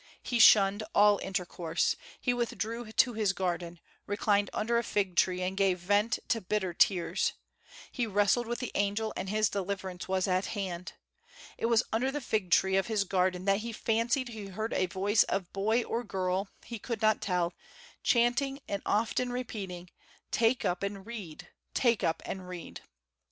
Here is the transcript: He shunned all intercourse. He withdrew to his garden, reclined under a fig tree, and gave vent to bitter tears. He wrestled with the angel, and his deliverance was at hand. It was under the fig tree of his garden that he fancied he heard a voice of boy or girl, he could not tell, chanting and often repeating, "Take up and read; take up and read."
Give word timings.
He 0.23 0.39
shunned 0.39 0.81
all 0.95 1.19
intercourse. 1.19 1.95
He 2.19 2.33
withdrew 2.33 2.91
to 2.91 3.13
his 3.13 3.33
garden, 3.33 3.79
reclined 4.07 4.49
under 4.51 4.79
a 4.79 4.83
fig 4.83 5.15
tree, 5.15 5.43
and 5.43 5.55
gave 5.55 5.77
vent 5.77 6.17
to 6.29 6.41
bitter 6.41 6.73
tears. 6.73 7.33
He 7.91 8.07
wrestled 8.07 8.47
with 8.47 8.57
the 8.57 8.71
angel, 8.73 9.13
and 9.15 9.29
his 9.29 9.47
deliverance 9.47 10.07
was 10.07 10.27
at 10.27 10.47
hand. 10.57 10.93
It 11.55 11.67
was 11.67 11.83
under 11.93 12.11
the 12.11 12.19
fig 12.19 12.49
tree 12.49 12.77
of 12.77 12.87
his 12.87 13.03
garden 13.03 13.45
that 13.45 13.59
he 13.59 13.71
fancied 13.71 14.29
he 14.29 14.47
heard 14.47 14.73
a 14.73 14.87
voice 14.87 15.21
of 15.25 15.53
boy 15.53 15.83
or 15.83 16.03
girl, 16.03 16.47
he 16.65 16.79
could 16.79 17.03
not 17.03 17.21
tell, 17.21 17.53
chanting 18.01 18.59
and 18.67 18.81
often 18.87 19.31
repeating, 19.31 19.87
"Take 20.31 20.65
up 20.65 20.81
and 20.81 21.05
read; 21.05 21.49
take 21.75 22.03
up 22.03 22.23
and 22.25 22.49
read." 22.49 22.81